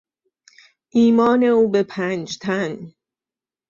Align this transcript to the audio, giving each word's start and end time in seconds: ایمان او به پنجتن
ایمان 0.89 1.43
او 1.43 1.71
به 1.71 1.83
پنجتن 1.83 2.93